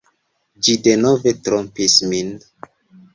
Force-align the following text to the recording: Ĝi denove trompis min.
Ĝi 0.67 0.73
denove 0.87 1.33
trompis 1.47 1.99
min. 2.15 2.33